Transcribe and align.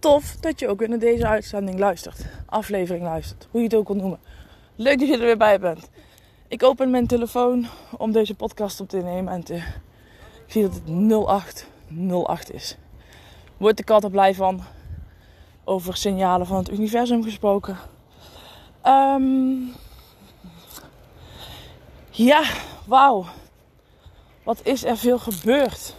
tof 0.00 0.36
dat 0.36 0.60
je 0.60 0.68
ook 0.68 0.82
in 0.82 0.98
deze 0.98 1.26
uitzending 1.26 1.78
luistert. 1.78 2.26
Aflevering 2.46 3.04
luistert. 3.04 3.48
Hoe 3.50 3.60
je 3.60 3.66
het 3.66 3.76
ook 3.76 3.88
wil 3.88 3.96
noemen. 3.96 4.18
Leuk 4.76 4.98
dat 4.98 5.08
je 5.08 5.14
er 5.14 5.20
weer 5.20 5.36
bij 5.36 5.60
bent. 5.60 5.90
Ik 6.48 6.62
open 6.62 6.90
mijn 6.90 7.06
telefoon 7.06 7.66
om 7.96 8.12
deze 8.12 8.34
podcast 8.34 8.80
op 8.80 8.88
te 8.88 8.96
nemen. 8.96 9.32
En 9.32 9.44
te, 9.44 9.54
ik 9.54 9.62
zie 10.46 10.62
dat 10.62 10.74
het 10.74 10.88
0808 10.88 12.52
is. 12.52 12.76
Word 13.56 13.78
ik 13.78 13.90
altijd 13.90 14.12
blij 14.12 14.34
van. 14.34 14.62
Over 15.64 15.96
signalen 15.96 16.46
van 16.46 16.56
het 16.56 16.70
universum 16.70 17.22
gesproken. 17.22 17.78
Um, 18.86 19.72
ja, 22.10 22.42
wauw. 22.86 23.26
Wat 24.42 24.60
is 24.62 24.84
er 24.84 24.96
veel 24.96 25.18
gebeurd? 25.18 25.94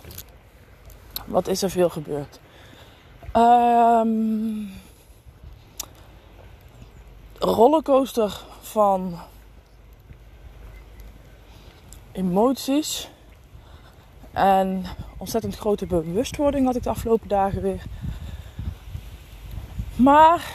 Wat 1.26 1.48
is 1.48 1.62
er 1.62 1.70
veel 1.70 1.90
gebeurd? 1.90 2.41
Um, 3.38 4.72
rollercoaster 7.38 8.42
van 8.62 9.20
emoties. 12.12 13.10
En 14.32 14.86
ontzettend 15.18 15.56
grote 15.56 15.86
bewustwording 15.86 16.66
had 16.66 16.76
ik 16.76 16.84
de 16.84 16.90
afgelopen 16.90 17.28
dagen 17.28 17.62
weer. 17.62 17.84
Maar 19.96 20.52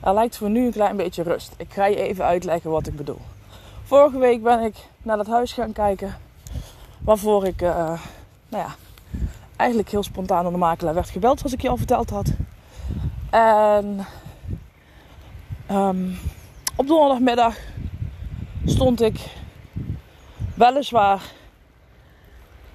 er 0.00 0.14
lijkt 0.14 0.36
voor 0.36 0.50
nu 0.50 0.66
een 0.66 0.72
klein 0.72 0.96
beetje 0.96 1.22
rust. 1.22 1.54
Ik 1.56 1.72
ga 1.72 1.86
je 1.86 1.96
even 1.96 2.24
uitleggen 2.24 2.70
wat 2.70 2.86
ik 2.86 2.96
bedoel. 2.96 3.20
Vorige 3.82 4.18
week 4.18 4.42
ben 4.42 4.60
ik 4.60 4.76
naar 5.02 5.16
dat 5.16 5.26
huis 5.26 5.52
gaan 5.52 5.72
kijken. 5.72 6.16
Waarvoor 6.98 7.46
ik, 7.46 7.62
uh, 7.62 8.00
nou 8.48 8.64
ja, 8.64 8.74
eigenlijk 9.60 9.90
heel 9.90 10.02
spontaan 10.02 10.42
door 10.42 10.52
de 10.52 10.58
makelaar 10.58 10.94
werd 10.94 11.10
gebeld, 11.10 11.38
zoals 11.38 11.52
ik 11.52 11.62
je 11.62 11.68
al 11.68 11.76
verteld 11.76 12.10
had. 12.10 12.32
En 13.30 14.06
um, 15.70 16.18
op 16.76 16.86
donderdagmiddag 16.86 17.56
stond 18.64 19.02
ik 19.02 19.20
weliswaar 20.54 21.22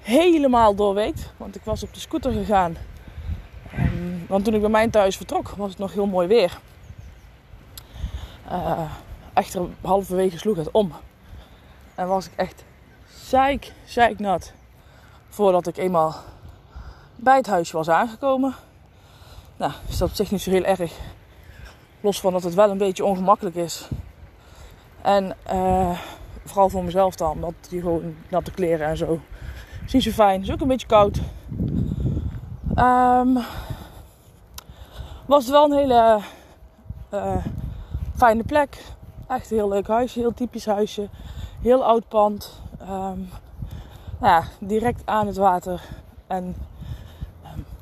helemaal 0.02 0.74
doorweekt. 0.74 1.32
Want 1.36 1.56
ik 1.56 1.62
was 1.64 1.82
op 1.82 1.94
de 1.94 2.00
scooter 2.00 2.32
gegaan. 2.32 2.76
Um, 3.78 4.24
want 4.28 4.44
toen 4.44 4.54
ik 4.54 4.60
bij 4.60 4.70
mijn 4.70 4.90
thuis 4.90 5.16
vertrok, 5.16 5.48
was 5.48 5.68
het 5.70 5.78
nog 5.78 5.92
heel 5.92 6.06
mooi 6.06 6.26
weer. 6.26 6.58
Uh, 8.50 8.90
echter 9.32 9.66
halverwege 9.80 10.38
sloeg 10.38 10.56
het 10.56 10.70
om. 10.70 10.92
En 11.94 12.08
was 12.08 12.26
ik 12.26 12.32
echt 12.36 12.64
zeik, 13.14 13.72
zeiknat. 13.84 14.52
Voordat 15.28 15.66
ik 15.66 15.76
eenmaal 15.76 16.14
bij 17.16 17.36
het 17.36 17.46
huisje 17.46 17.76
was 17.76 17.88
aangekomen. 17.88 18.54
Nou, 19.56 19.72
is 19.88 19.98
dat 19.98 20.20
op 20.20 20.30
niet 20.30 20.42
zo 20.42 20.50
heel 20.50 20.64
erg. 20.64 20.92
Los 22.00 22.20
van 22.20 22.32
dat 22.32 22.42
het 22.42 22.54
wel 22.54 22.70
een 22.70 22.78
beetje 22.78 23.04
ongemakkelijk 23.04 23.56
is. 23.56 23.88
En 25.02 25.36
uh, 25.52 25.98
vooral 26.44 26.68
voor 26.68 26.84
mezelf 26.84 27.14
dan, 27.14 27.32
omdat 27.32 27.54
die 27.68 27.80
gewoon 27.80 28.16
natte 28.28 28.50
kleren 28.50 28.86
en 28.86 28.96
zo. 28.96 29.20
Is 29.86 29.92
niet 29.92 30.02
zo 30.02 30.10
fijn. 30.10 30.42
Is 30.42 30.50
ook 30.50 30.60
een 30.60 30.68
beetje 30.68 30.86
koud. 30.86 31.20
Um, 32.76 33.38
was 35.26 35.42
het 35.42 35.52
wel 35.52 35.64
een 35.64 35.78
hele 35.78 36.20
uh, 37.14 37.44
fijne 38.16 38.42
plek. 38.44 38.84
Echt 39.28 39.50
een 39.50 39.56
heel 39.56 39.68
leuk 39.68 39.86
huisje, 39.86 40.18
heel 40.18 40.34
typisch 40.34 40.66
huisje. 40.66 41.08
Heel 41.62 41.84
oud 41.84 42.08
pand. 42.08 42.60
Um, 42.80 43.28
nou 44.18 44.32
ja, 44.32 44.42
direct 44.58 45.02
aan 45.04 45.26
het 45.26 45.36
water. 45.36 45.80
En 46.26 46.56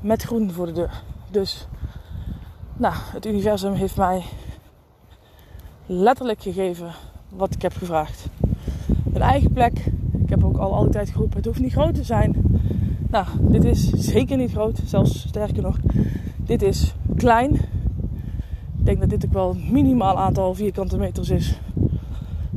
met 0.05 0.23
groen 0.23 0.51
voor 0.51 0.67
de 0.67 0.73
deur. 0.73 1.03
Dus, 1.31 1.67
nou, 2.77 2.95
het 2.97 3.27
universum 3.27 3.73
heeft 3.73 3.97
mij 3.97 4.23
letterlijk 5.87 6.43
gegeven 6.43 6.93
wat 7.29 7.55
ik 7.55 7.63
heb 7.63 7.77
gevraagd. 7.77 8.27
Een 9.13 9.23
eigen 9.23 9.53
plek. 9.53 9.87
Ik 10.13 10.29
heb 10.29 10.45
ook 10.45 10.57
al 10.57 10.75
altijd 10.75 11.11
geroepen, 11.11 11.37
het 11.37 11.47
hoeft 11.47 11.61
niet 11.61 11.73
groot 11.73 11.95
te 11.95 12.05
zijn. 12.05 12.43
Nou, 13.09 13.27
dit 13.41 13.65
is 13.65 13.91
zeker 13.91 14.37
niet 14.37 14.51
groot. 14.51 14.81
Zelfs 14.85 15.21
sterker 15.29 15.63
nog, 15.63 15.77
dit 16.37 16.63
is 16.63 16.95
klein. 17.17 17.55
Ik 18.79 18.85
denk 18.85 19.01
dat 19.01 19.09
dit 19.09 19.25
ook 19.25 19.33
wel 19.33 19.51
een 19.51 19.69
minimaal 19.73 20.19
aantal 20.19 20.55
vierkante 20.55 20.99
meters 20.99 21.31
is. 21.31 21.61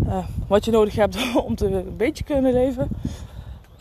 Uh, 0.05 0.25
wat 0.47 0.65
je 0.65 0.71
nodig 0.71 0.95
hebt 0.95 1.17
om 1.47 1.55
te 1.55 1.65
een 1.65 1.97
beetje 1.97 2.23
kunnen 2.23 2.53
leven. 2.53 2.87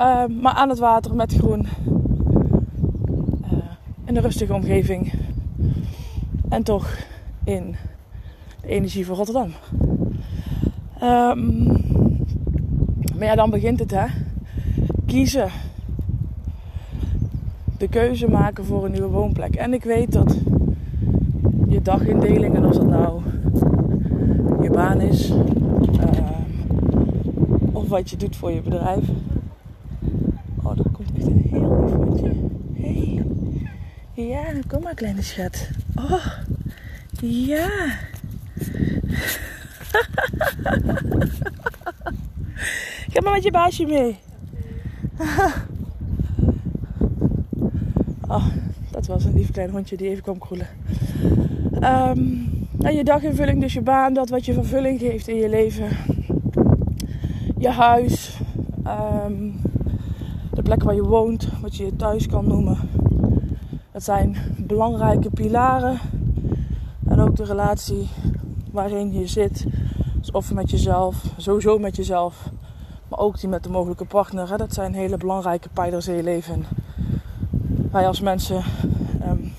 Uh, 0.00 0.24
maar 0.26 0.54
aan 0.54 0.68
het 0.68 0.78
water 0.78 1.14
met 1.14 1.34
groen 1.34 1.66
in 4.06 4.16
een 4.16 4.22
rustige 4.22 4.54
omgeving. 4.54 5.12
En 6.48 6.62
toch 6.62 6.96
in 7.44 7.76
de 8.60 8.68
energie 8.68 9.06
van 9.06 9.16
Rotterdam. 9.16 9.50
Um, 11.02 11.66
maar 13.18 13.26
ja, 13.26 13.34
dan 13.34 13.50
begint 13.50 13.78
het 13.78 13.90
hè. 13.90 14.06
Kiezen. 15.06 15.48
De 17.78 17.88
keuze 17.88 18.28
maken 18.28 18.64
voor 18.64 18.84
een 18.84 18.90
nieuwe 18.90 19.08
woonplek. 19.08 19.54
En 19.54 19.72
ik 19.72 19.84
weet 19.84 20.12
dat 20.12 20.38
je 21.68 21.82
dagindeling, 21.82 22.54
en 22.54 22.64
als 22.64 22.76
dat 22.76 22.88
nou 22.88 23.20
je 24.62 24.70
baan 24.70 25.00
is, 25.00 25.30
uh, 25.30 25.36
of 27.72 27.88
wat 27.88 28.10
je 28.10 28.16
doet 28.16 28.36
voor 28.36 28.52
je 28.52 28.62
bedrijf. 28.62 29.08
Oh, 30.62 30.76
dat 30.76 30.86
komt 30.92 31.12
echt 31.16 31.26
een 31.26 31.46
heel 31.50 31.80
lief 31.80 31.92
hondje. 31.92 32.32
Hey. 32.72 33.22
Ja, 34.26 34.42
kom 34.66 34.82
maar 34.82 34.94
kleine 34.94 35.22
schat. 35.22 35.68
Oh, 35.94 36.26
ja. 37.20 37.68
Ga 43.12 43.20
maar 43.22 43.32
met 43.32 43.42
je 43.42 43.50
baasje 43.50 43.86
mee. 43.86 44.18
oh, 48.28 48.46
dat 48.90 49.06
was 49.06 49.24
een 49.24 49.34
lief 49.34 49.50
klein 49.50 49.70
hondje 49.70 49.96
die 49.96 50.08
even 50.08 50.22
kwam 50.22 50.38
kroelen. 50.38 50.68
En 52.78 52.94
je 52.94 53.04
daginvulling, 53.04 53.60
dus 53.60 53.72
je 53.72 53.80
baan, 53.80 54.14
dat 54.14 54.28
wat 54.28 54.44
je 54.44 54.52
vervulling 54.52 55.00
geeft 55.00 55.28
in 55.28 55.36
je 55.36 55.48
leven. 55.48 55.88
Je 57.58 57.68
huis. 57.68 58.38
Um, 58.86 59.60
de 60.52 60.62
plek 60.62 60.82
waar 60.82 60.94
je 60.94 61.04
woont, 61.04 61.48
wat 61.60 61.76
je 61.76 61.84
je 61.84 61.96
thuis 61.96 62.26
kan 62.26 62.46
noemen. 62.48 62.78
Dat 63.96 64.04
zijn 64.04 64.36
belangrijke 64.56 65.30
pilaren. 65.30 65.98
En 67.08 67.20
ook 67.20 67.36
de 67.36 67.44
relatie 67.44 68.08
waarin 68.70 69.12
je 69.12 69.26
zit. 69.26 69.64
Dus 70.14 70.30
of 70.30 70.52
met 70.52 70.70
jezelf, 70.70 71.24
sowieso 71.36 71.78
met 71.78 71.96
jezelf. 71.96 72.48
Maar 73.08 73.18
ook 73.18 73.40
die 73.40 73.48
met 73.48 73.62
de 73.62 73.68
mogelijke 73.68 74.04
partner. 74.04 74.56
Dat 74.56 74.74
zijn 74.74 74.94
hele 74.94 75.16
belangrijke 75.16 75.68
pijlers 75.68 76.08
in 76.08 76.14
je 76.14 76.22
leven. 76.22 76.64
Wij 77.90 78.06
als 78.06 78.20
mensen 78.20 78.62
um, 79.22 79.52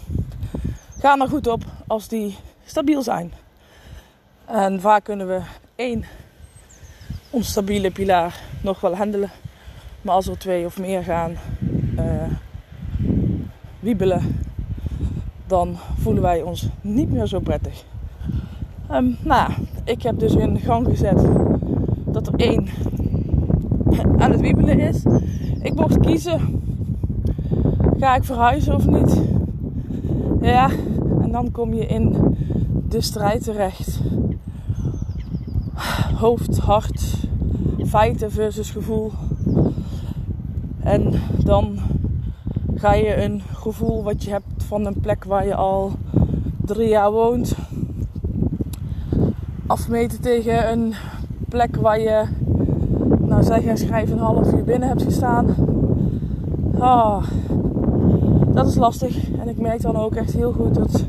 gaan 1.00 1.22
er 1.22 1.30
goed 1.30 1.48
op 1.48 1.63
als 1.88 2.07
die 2.07 2.38
stabiel 2.66 3.01
zijn. 3.01 3.31
En 4.45 4.81
vaak 4.81 5.04
kunnen 5.04 5.28
we 5.28 5.42
één 5.75 6.04
onstabiele 7.30 7.92
pilaar 7.92 8.40
nog 8.62 8.81
wel 8.81 8.95
handelen. 8.95 9.31
Maar 10.01 10.16
als 10.16 10.28
er 10.28 10.38
twee 10.38 10.66
of 10.66 10.80
meer 10.80 11.04
gaan, 11.04 11.36
uh, 12.00 12.24
wiebelen, 13.79 14.21
dan 15.47 15.75
voelen 15.97 16.21
wij 16.21 16.41
ons 16.41 16.69
niet 16.81 17.12
meer 17.12 17.27
zo 17.27 17.39
prettig. 17.39 17.85
Um, 18.91 19.18
nou, 19.24 19.51
ik 19.83 20.01
heb 20.01 20.19
dus 20.19 20.33
in 20.33 20.59
gang 20.59 20.88
gezet 20.88 21.27
dat 22.06 22.27
er 22.27 22.33
één 22.35 22.68
aan 24.21 24.31
het 24.31 24.41
wiebelen 24.41 24.79
is. 24.79 25.03
Ik 25.62 25.75
mocht 25.75 26.00
kiezen. 26.00 26.62
Ga 28.00 28.15
ik 28.15 28.24
verhuizen 28.24 28.75
of 28.75 28.88
niet? 28.88 29.21
Ja, 30.41 30.69
en 31.21 31.31
dan 31.31 31.51
kom 31.51 31.73
je 31.73 31.85
in 31.85 32.15
de 32.89 33.01
strijd 33.01 33.44
terecht. 33.44 34.00
Hoofd, 36.15 36.57
hart, 36.57 37.27
feiten 37.85 38.31
versus 38.31 38.71
gevoel. 38.71 39.12
En 40.80 41.13
dan 41.44 41.80
ga 42.77 42.94
je 42.94 43.24
een 43.24 43.41
gevoel 43.53 44.03
wat 44.03 44.24
je 44.24 44.29
hebt 44.29 44.63
van 44.63 44.85
een 44.85 45.00
plek 45.00 45.24
waar 45.24 45.45
je 45.45 45.56
al 45.56 45.91
drie 46.65 46.89
jaar 46.89 47.12
woont 47.12 47.56
afmeten 49.68 50.21
tegen 50.21 50.71
een 50.71 50.94
plek 51.50 51.75
waar 51.75 52.00
je, 52.00 52.24
nou 53.19 53.44
zeg 53.44 53.63
en 53.63 53.77
schrijf, 53.77 54.12
een 54.12 54.18
half 54.18 54.53
uur 54.53 54.63
binnen 54.63 54.88
hebt 54.88 55.03
gestaan. 55.03 55.56
Ah, 56.79 57.24
dat 58.53 58.68
is 58.68 58.75
lastig. 58.75 59.31
En 59.39 59.47
ik 59.47 59.57
merk 59.57 59.81
dan 59.81 59.95
ook 59.95 60.15
echt 60.15 60.33
heel 60.33 60.51
goed 60.51 60.75
dat 60.75 61.03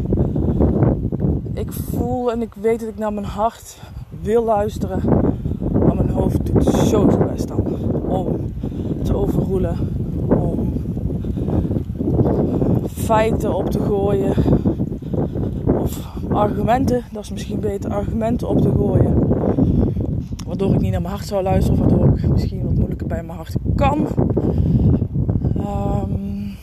ik 1.53 1.73
voel 1.73 2.33
en 2.33 2.43
ik 2.43 2.55
weet 2.61 2.81
dat 2.81 2.89
ik 2.89 2.99
naar 2.99 3.13
mijn 3.13 3.27
hart 3.27 3.79
wil 4.23 4.45
luisteren. 4.45 5.01
Maar 5.73 5.95
mijn 5.95 6.11
hoofd 6.11 6.47
doet 6.47 6.65
zo 6.65 7.11
zijn 7.11 7.27
best 7.27 7.49
dan 7.49 7.65
om 8.09 8.53
te 9.03 9.17
overroelen. 9.17 9.77
Om 10.29 10.73
feiten 13.09 13.55
op 13.55 13.71
te 13.71 13.81
gooien. 13.81 14.35
Of 15.81 16.17
argumenten, 16.31 17.03
dat 17.13 17.23
is 17.23 17.31
misschien 17.31 17.61
beter, 17.61 17.91
argumenten 17.91 18.49
op 18.49 18.61
te 18.61 18.71
gooien. 18.71 19.15
Waardoor 20.47 20.75
ik 20.75 20.81
niet 20.81 20.91
naar 20.91 21.01
mijn 21.01 21.15
hart 21.15 21.27
zou 21.27 21.43
luisteren, 21.43 21.79
waardoor 21.79 22.19
ik 22.19 22.29
misschien 22.29 22.63
wat 22.63 22.75
moeilijker 22.75 23.07
bij 23.07 23.23
mijn 23.23 23.37
hart 23.37 23.57
kan. 23.77 24.07
Um, 25.57 26.55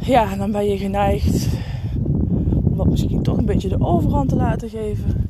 ja, 0.00 0.36
dan 0.36 0.52
ben 0.52 0.66
je 0.66 0.76
geneigd 0.78 1.48
om 2.62 2.76
dat 2.76 2.88
misschien 2.88 3.22
toch 3.22 3.36
een 3.36 3.44
beetje 3.44 3.68
de 3.68 3.80
overhand 3.80 4.28
te 4.28 4.36
laten 4.36 4.68
geven. 4.68 5.28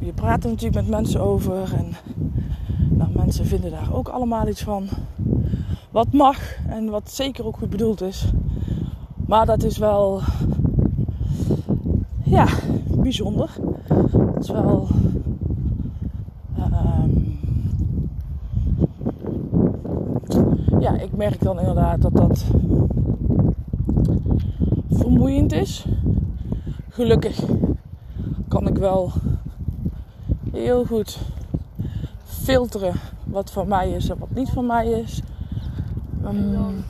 Je 0.00 0.12
praat 0.12 0.44
er 0.44 0.50
natuurlijk 0.50 0.86
met 0.86 0.88
mensen 0.88 1.20
over 1.20 1.74
en 1.74 1.86
nou, 2.90 3.10
mensen 3.14 3.46
vinden 3.46 3.70
daar 3.70 3.94
ook 3.94 4.08
allemaal 4.08 4.48
iets 4.48 4.62
van. 4.62 4.88
Wat 5.92 6.12
mag 6.12 6.38
en 6.68 6.90
wat 6.90 7.10
zeker 7.10 7.46
ook 7.46 7.56
goed 7.56 7.70
bedoeld 7.70 8.00
is. 8.00 8.32
Maar 9.26 9.46
dat 9.46 9.62
is 9.62 9.78
wel 9.78 10.20
ja, 12.24 12.46
bijzonder. 12.98 13.50
Het 14.34 14.42
is 14.42 14.50
wel. 14.50 14.88
Uh, 16.58 17.04
ja, 20.80 20.98
ik 20.98 21.16
merk 21.16 21.42
dan 21.42 21.58
inderdaad 21.58 22.02
dat 22.02 22.14
dat 22.14 22.44
vermoeiend 24.90 25.52
is. 25.52 25.84
Gelukkig 26.88 27.44
kan 28.48 28.66
ik 28.66 28.76
wel 28.76 29.12
heel 30.52 30.84
goed 30.84 31.18
filteren 32.24 32.94
wat 33.24 33.50
van 33.50 33.68
mij 33.68 33.90
is 33.90 34.08
en 34.08 34.18
wat 34.18 34.34
niet 34.34 34.50
van 34.50 34.66
mij 34.66 34.90
is. 34.90 35.22
Um, 36.24 36.84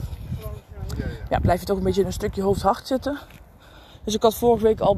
ja, 1.29 1.39
blijf 1.39 1.59
je 1.59 1.65
toch 1.65 1.77
een 1.77 1.83
beetje 1.83 2.01
in 2.01 2.07
een 2.07 2.13
stukje 2.13 2.41
hoofd-hart 2.41 2.87
zitten. 2.87 3.17
Dus 4.03 4.13
ik 4.13 4.21
had 4.21 4.35
vorige 4.35 4.63
week 4.63 4.79
al 4.79 4.95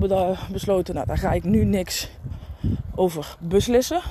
besloten, 0.51 0.95
nou 0.95 1.07
daar 1.07 1.17
ga 1.17 1.31
ik 1.31 1.43
nu 1.43 1.63
niks 1.63 2.09
over 2.95 3.35
beslissen. 3.39 4.01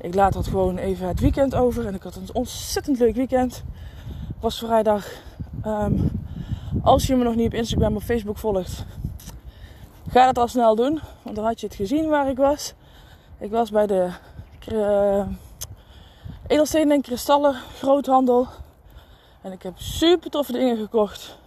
Ik 0.00 0.14
laat 0.14 0.32
dat 0.32 0.46
gewoon 0.46 0.76
even 0.76 1.08
het 1.08 1.20
weekend 1.20 1.54
over. 1.54 1.86
En 1.86 1.94
ik 1.94 2.02
had 2.02 2.16
een 2.16 2.28
ontzettend 2.32 2.98
leuk 2.98 3.14
weekend. 3.14 3.62
Was 4.40 4.58
vrijdag. 4.58 5.06
Um, 5.66 6.10
als 6.82 7.06
je 7.06 7.16
me 7.16 7.24
nog 7.24 7.34
niet 7.34 7.46
op 7.46 7.54
Instagram 7.54 7.96
of 7.96 8.04
Facebook 8.04 8.38
volgt, 8.38 8.84
ga 10.10 10.24
dat 10.24 10.38
al 10.38 10.48
snel 10.48 10.74
doen. 10.74 11.00
Want 11.22 11.36
dan 11.36 11.44
had 11.44 11.60
je 11.60 11.66
het 11.66 11.74
gezien 11.74 12.08
waar 12.08 12.28
ik 12.28 12.36
was. 12.36 12.74
Ik 13.38 13.50
was 13.50 13.70
bij 13.70 13.86
de 13.86 14.10
uh, 14.72 15.26
edelstenen 16.46 16.90
en 16.90 17.02
kristallen 17.02 17.54
groothandel. 17.78 18.46
En 19.48 19.54
ik 19.54 19.62
heb 19.62 19.78
super 19.78 20.30
toffe 20.30 20.52
dingen 20.52 20.76
gekocht 20.76 21.38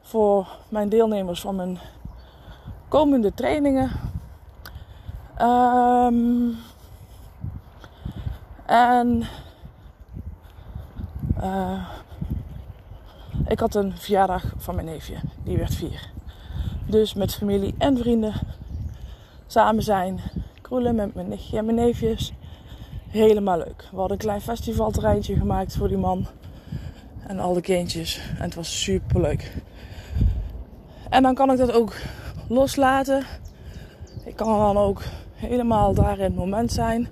voor 0.00 0.48
mijn 0.68 0.88
deelnemers 0.88 1.40
van 1.40 1.56
mijn 1.56 1.78
komende 2.88 3.34
trainingen. 3.34 3.90
Um, 5.42 6.56
en 8.66 9.22
uh, 11.42 11.88
ik 13.46 13.60
had 13.60 13.74
een 13.74 13.96
verjaardag 13.96 14.44
van 14.56 14.74
mijn 14.74 14.86
neefje, 14.86 15.16
die 15.44 15.56
werd 15.56 15.74
vier. 15.74 16.10
Dus 16.86 17.14
met 17.14 17.34
familie 17.34 17.74
en 17.78 17.98
vrienden 17.98 18.34
samen 19.46 19.82
zijn, 19.82 20.20
kroelen 20.60 20.94
met 20.94 21.14
mijn 21.14 21.28
nichtje 21.28 21.58
en 21.58 21.64
mijn 21.64 21.76
neefjes. 21.76 22.32
Helemaal 23.08 23.58
leuk. 23.58 23.88
We 23.90 23.96
hadden 23.96 24.12
een 24.12 24.24
klein 24.24 24.40
festivalterreintje 24.40 25.36
gemaakt 25.36 25.76
voor 25.76 25.88
die 25.88 25.98
man 25.98 26.26
en 27.26 27.38
alle 27.38 27.60
kindjes. 27.60 28.20
En 28.38 28.42
het 28.42 28.54
was 28.54 28.82
super 28.82 29.20
leuk. 29.20 29.52
En 31.10 31.22
dan 31.22 31.34
kan 31.34 31.50
ik 31.50 31.58
dat 31.58 31.72
ook 31.72 31.94
loslaten. 32.48 33.24
Ik 34.24 34.36
kan 34.36 34.58
dan 34.58 34.76
ook 34.76 35.02
helemaal 35.34 35.94
daar 35.94 36.18
in 36.18 36.24
het 36.24 36.34
moment 36.36 36.72
zijn. 36.72 37.08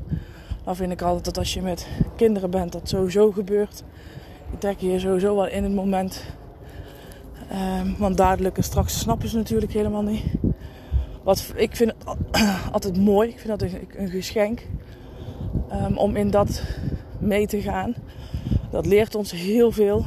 Dan 0.65 0.77
vind 0.77 0.93
ik 0.93 1.03
altijd 1.03 1.25
dat 1.25 1.39
als 1.39 1.55
je 1.55 1.63
met 1.63 1.87
kinderen 2.17 2.51
bent, 2.51 2.73
dat 2.73 2.89
sowieso 2.89 3.31
gebeurt. 3.31 3.83
Je 4.51 4.59
trek 4.59 4.79
je 4.79 4.99
sowieso 4.99 5.35
wel 5.35 5.47
in 5.47 5.63
het 5.63 5.75
moment. 5.75 6.25
Um, 7.53 7.97
want 7.99 8.17
duidelijk 8.17 8.57
en 8.57 8.65
straks 8.65 8.99
snappen 8.99 9.29
ze 9.29 9.37
natuurlijk 9.37 9.73
helemaal 9.73 10.03
niet. 10.03 10.25
Wat, 11.23 11.53
ik 11.55 11.77
vind 11.77 11.93
het 11.99 12.17
altijd 12.73 12.97
mooi. 12.97 13.29
Ik 13.29 13.39
vind 13.39 13.61
dat 13.61 13.63
een, 13.63 13.89
een 13.97 14.09
geschenk. 14.09 14.67
Um, 15.73 15.99
om 15.99 16.17
in 16.17 16.31
dat 16.31 16.63
mee 17.19 17.47
te 17.47 17.61
gaan. 17.61 17.95
Dat 18.73 18.87
leert 18.87 19.15
ons 19.15 19.31
heel 19.31 19.73
veel. 19.73 20.05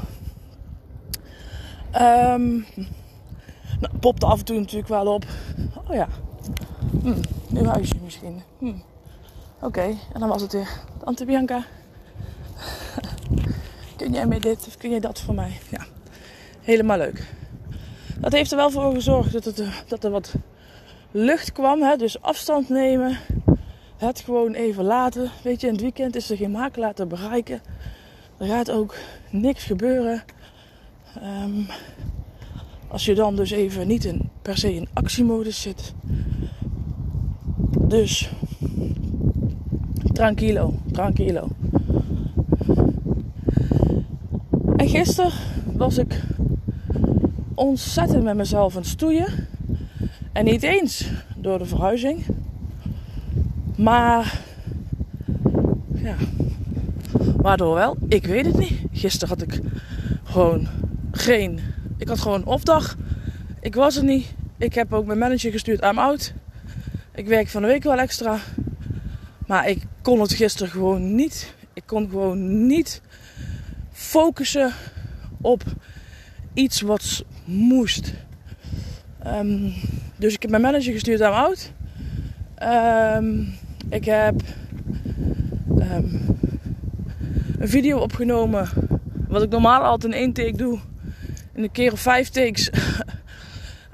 Um, 1.96 2.66
nou, 3.80 3.98
popt 4.00 4.24
af 4.24 4.40
en 4.40 4.46
toe 4.46 4.60
natuurlijk 4.60 4.88
wel 4.88 5.14
op. 5.14 5.26
Oh 5.88 5.96
ja, 5.96 6.08
hm, 7.02 7.66
huisje 7.66 7.96
misschien. 8.04 8.42
Hm. 8.60 8.74
Oké, 9.62 9.82
en 10.14 10.20
dan 10.20 10.30
was 10.30 10.42
het 10.42 10.54
weer. 10.54 10.70
Tante 11.04 11.26
Bianca, 11.26 11.64
kun 13.98 14.14
jij 14.14 14.26
mij 14.26 14.40
dit 14.40 14.68
of 14.68 14.78
kun 14.78 14.90
jij 14.90 15.00
dat 15.00 15.22
voor 15.22 15.36
mij? 15.36 15.60
Ja, 15.70 15.86
helemaal 16.62 16.98
leuk. 16.98 17.34
Dat 18.20 18.32
heeft 18.32 18.52
er 18.52 18.58
wel 18.58 18.72
voor 18.72 18.94
gezorgd 18.94 19.32
dat, 19.32 19.46
het, 19.46 19.64
dat 19.88 20.04
er 20.04 20.12
wat 20.12 20.34
lucht 21.12 21.52
kwam. 21.52 21.82
Hè? 21.82 21.96
Dus 21.96 22.22
afstand 22.22 22.70
nemen. 22.70 23.18
Het 23.98 24.20
gewoon 24.20 24.54
even 24.54 24.84
laten. 24.84 25.32
Weet 25.44 25.62
je, 25.62 25.68
in 25.68 25.74
het 25.74 25.82
weekend 25.82 26.16
is 26.16 26.30
er 26.30 26.38
geen 26.38 26.52
makelaar 26.52 26.94
te 26.94 27.06
bereiken. 27.06 27.62
Er 28.38 28.48
gaat 28.48 28.72
ook 28.72 28.96
niks 29.30 29.64
gebeuren. 29.64 30.24
Um, 31.24 31.68
als 32.88 33.06
je 33.06 33.16
dan 33.16 33.36
dus 33.36 33.52
even 33.52 33.88
niet 33.88 34.06
in, 34.06 34.30
per 34.42 34.58
se 34.58 34.76
in 34.76 34.88
actiemodus 34.94 35.62
zit. 35.62 35.94
Dus 37.80 38.30
tranquilo, 40.14 40.74
tranquilo. 40.92 41.48
En 44.78 44.90
gisteren 44.90 45.32
was 45.74 45.98
ik 45.98 46.22
ontzettend 47.54 48.24
met 48.24 48.36
mezelf 48.36 48.76
aan 48.76 48.82
het 48.82 48.90
stoeien. 48.90 49.48
En 50.32 50.46
niet 50.46 50.64
eens 50.64 51.10
door 51.36 51.58
de 51.58 51.66
verhuizing. 51.66 52.26
Maar 53.76 54.42
ja, 55.94 56.16
waardoor 57.46 57.76
wel? 57.76 57.98
Ik 58.08 58.26
weet 58.26 58.46
het 58.46 58.58
niet. 58.58 58.80
Gisteren 58.92 59.38
had 59.38 59.42
ik 59.42 59.60
gewoon 60.24 60.68
geen 61.12 61.60
ik 61.98 62.08
had 62.08 62.20
gewoon 62.20 62.46
opdag. 62.46 62.98
Ik 63.62 63.76
was 63.76 63.96
er 63.96 64.04
niet. 64.04 64.34
Ik 64.58 64.74
heb 64.74 64.94
ook 64.94 65.06
mijn 65.06 65.20
manager 65.20 65.52
gestuurd, 65.52 65.84
I'm 65.84 66.00
out. 66.00 66.34
Ik 67.16 67.28
werk 67.28 67.48
van 67.48 67.62
de 67.62 67.68
week 67.68 67.84
wel 67.84 68.00
extra. 68.00 68.40
Maar 69.48 69.70
ik 69.70 69.84
kon 70.02 70.22
het 70.22 70.34
gisteren 70.34 70.72
gewoon 70.72 71.16
niet. 71.16 71.54
Ik 71.74 71.84
kon 71.86 72.10
gewoon 72.10 72.68
niet 72.68 73.02
focussen 73.92 74.72
op 75.42 75.64
iets 76.54 76.82
wat 76.82 77.24
moest. 77.46 78.14
Um, 79.28 79.74
dus 80.18 80.34
ik 80.34 80.42
heb 80.42 80.52
mijn 80.52 80.64
manager 80.64 80.94
gestuurd, 80.94 81.20
I'm 81.20 81.26
out. 81.26 81.72
Um, 83.18 83.54
ik 83.90 84.06
heb 84.06 84.42
um, 85.80 86.35
een 87.66 87.72
video 87.72 87.98
opgenomen. 87.98 88.70
Wat 89.28 89.44
ik 89.44 89.50
normaal 89.50 89.82
altijd 89.82 90.14
in 90.14 90.20
één 90.20 90.34
take 90.34 90.58
doe 90.58 90.80
in 91.54 91.64
een 91.64 91.72
keer 91.72 91.92
of 91.92 92.00
vijf 92.00 92.30
takes. 92.30 92.70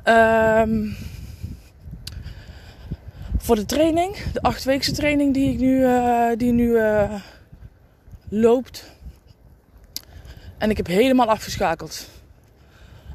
um, 0.05 0.87
voor 3.45 3.55
de 3.55 3.65
training, 3.65 4.17
de 4.33 4.41
achtweekse 4.41 4.91
training 4.91 5.33
die 5.33 5.51
ik 5.51 5.59
nu, 5.59 5.79
uh, 5.79 6.27
die 6.37 6.51
nu 6.51 6.67
uh, 6.67 7.13
loopt. 8.29 8.91
En 10.57 10.69
ik 10.69 10.77
heb 10.77 10.87
helemaal 10.87 11.27
afgeschakeld. 11.27 12.09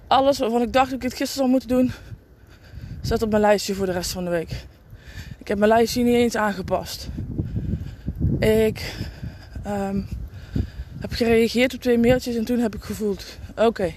Alles 0.06 0.38
waarvan 0.38 0.62
ik 0.62 0.72
dacht 0.72 0.90
dat 0.90 0.96
ik 0.96 1.02
het 1.02 1.14
gisteren 1.14 1.36
zou 1.36 1.48
moeten 1.48 1.68
doen, 1.68 1.92
staat 3.02 3.22
op 3.22 3.30
mijn 3.30 3.42
lijstje 3.42 3.74
voor 3.74 3.86
de 3.86 3.92
rest 3.92 4.12
van 4.12 4.24
de 4.24 4.30
week. 4.30 4.50
Ik 5.38 5.48
heb 5.48 5.58
mijn 5.58 5.70
lijstje 5.70 6.02
niet 6.02 6.14
eens 6.14 6.36
aangepast. 6.36 7.08
Ik 8.38 8.94
um, 9.66 10.06
heb 11.00 11.12
gereageerd 11.12 11.74
op 11.74 11.80
twee 11.80 11.98
mailtjes 11.98 12.36
en 12.36 12.44
toen 12.44 12.58
heb 12.58 12.74
ik 12.74 12.82
gevoeld: 12.82 13.38
oké, 13.56 13.92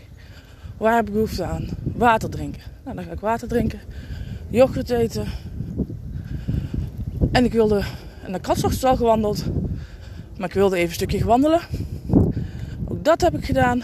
waar 0.77 0.95
heb 0.95 1.07
ik 1.07 1.13
behoefte 1.13 1.43
aan? 1.43 1.67
Water 1.83 2.29
drinken. 2.29 2.61
Nou, 2.83 2.95
dan 2.95 3.05
ga 3.05 3.11
ik 3.11 3.19
water 3.19 3.47
drinken, 3.47 3.79
yoghurt 4.49 4.89
eten. 4.89 5.27
En 7.31 7.45
ik 7.45 7.51
wilde, 7.51 7.83
en 8.23 8.31
de 8.31 8.39
kat 8.39 8.83
al 8.83 8.95
gewandeld, 8.95 9.43
maar 10.37 10.47
ik 10.47 10.53
wilde 10.53 10.75
even 10.75 10.87
een 10.87 10.95
stukje 10.95 11.25
wandelen. 11.25 11.61
Ook 12.87 13.03
dat 13.03 13.21
heb 13.21 13.33
ik 13.33 13.45
gedaan. 13.45 13.83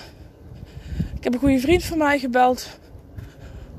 Ik 1.16 1.24
heb 1.24 1.34
een 1.34 1.40
goede 1.40 1.60
vriend 1.60 1.84
van 1.84 1.98
mij 1.98 2.20
gebeld, 2.20 2.80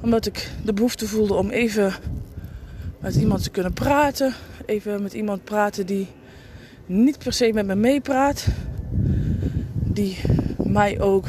omdat 0.00 0.26
ik 0.26 0.50
de 0.64 0.72
behoefte 0.72 1.08
voelde 1.08 1.34
om 1.34 1.50
even 1.50 1.92
met 3.00 3.14
iemand 3.14 3.42
te 3.42 3.50
kunnen 3.50 3.72
praten. 3.72 4.34
Even 4.66 5.02
met 5.02 5.12
iemand 5.12 5.44
praten 5.44 5.86
die 5.86 6.06
niet 6.86 7.18
per 7.18 7.32
se 7.32 7.52
met 7.52 7.66
me 7.66 7.74
meepraat. 7.74 8.46
Die 9.96 10.18
mij 10.56 11.00
ook 11.00 11.28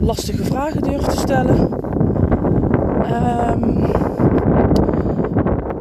lastige 0.00 0.44
vragen 0.44 0.82
durft 0.82 1.10
te 1.10 1.16
stellen. 1.16 1.60
Um, 3.04 3.84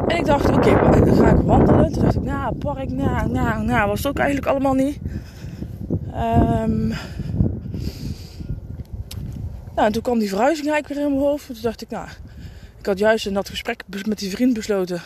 en 0.08 0.18
ik 0.18 0.26
dacht, 0.26 0.50
oké, 0.50 1.00
dan 1.06 1.16
ga 1.16 1.30
ik 1.30 1.42
wandelen. 1.42 1.92
Toen 1.92 2.04
dacht 2.04 2.16
ik, 2.16 2.22
nou, 2.22 2.56
park, 2.56 2.90
nou, 2.90 3.30
nou, 3.30 3.64
nou, 3.64 3.88
was 3.88 3.98
het 3.98 4.08
ook 4.08 4.18
eigenlijk 4.18 4.48
allemaal 4.48 4.74
niet. 4.74 5.00
Um, 6.16 6.88
nou, 9.76 9.88
en 9.88 9.92
toen 9.92 10.02
kwam 10.02 10.20
die 10.20 10.30
verhuizing 10.30 10.70
eigenlijk 10.70 11.00
weer 11.00 11.10
in 11.10 11.18
mijn 11.18 11.30
hoofd. 11.30 11.46
Toen 11.46 11.56
dacht 11.62 11.82
ik, 11.82 11.90
nou, 11.90 12.08
ik 12.80 12.86
had 12.86 13.00
juist 13.00 13.26
in 13.26 13.34
dat 13.34 13.50
gesprek 13.50 13.84
met 14.08 14.20
die 14.20 14.30
vriend 14.30 14.54
besloten 14.54 15.02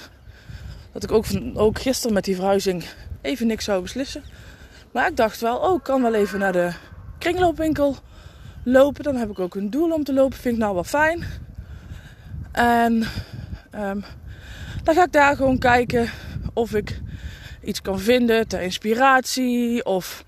dat 0.91 1.03
ik 1.03 1.11
ook, 1.11 1.25
ook 1.53 1.79
gisteren 1.79 2.13
met 2.13 2.23
die 2.23 2.35
verhuizing 2.35 2.83
even 3.21 3.47
niks 3.47 3.65
zou 3.65 3.81
beslissen. 3.81 4.23
Maar 4.91 5.07
ik 5.07 5.15
dacht 5.15 5.41
wel, 5.41 5.57
oh, 5.57 5.75
ik 5.75 5.83
kan 5.83 6.01
wel 6.01 6.13
even 6.13 6.39
naar 6.39 6.51
de 6.51 6.71
kringloopwinkel 7.17 7.95
lopen. 8.63 9.03
Dan 9.03 9.15
heb 9.15 9.29
ik 9.29 9.39
ook 9.39 9.55
een 9.55 9.69
doel 9.69 9.91
om 9.91 10.03
te 10.03 10.13
lopen. 10.13 10.37
Vind 10.37 10.55
ik 10.55 10.61
nou 10.61 10.73
wel 10.73 10.83
fijn. 10.83 11.23
En 12.51 12.93
um, 13.75 14.03
dan 14.83 14.95
ga 14.95 15.03
ik 15.03 15.11
daar 15.11 15.35
gewoon 15.35 15.57
kijken 15.57 16.09
of 16.53 16.73
ik 16.73 16.99
iets 17.63 17.81
kan 17.81 17.99
vinden 17.99 18.47
ter 18.47 18.61
inspiratie 18.61 19.85
of 19.85 20.25